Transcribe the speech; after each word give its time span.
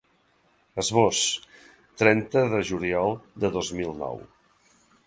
Esbós: 0.83 1.19
trenta 2.03 2.45
de 2.55 2.63
juliol 2.71 3.17
de 3.45 3.57
dos 3.59 3.75
mil 3.83 3.97
nou. 4.03 4.23